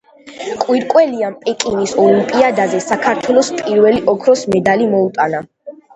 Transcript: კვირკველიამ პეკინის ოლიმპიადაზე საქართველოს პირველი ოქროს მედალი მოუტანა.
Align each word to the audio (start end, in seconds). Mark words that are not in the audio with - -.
კვირკველიამ 0.61 1.35
პეკინის 1.43 1.93
ოლიმპიადაზე 2.05 2.79
საქართველოს 2.87 3.53
პირველი 3.61 4.03
ოქროს 4.15 4.45
მედალი 4.55 4.89
მოუტანა. 4.95 5.45